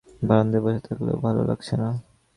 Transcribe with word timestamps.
বারান্দায় 0.21 0.63
বসে 0.65 0.81
থাকতেও 0.87 1.17
ভালো 1.25 1.41
লাগছে 1.49 1.73
না। 1.81 1.89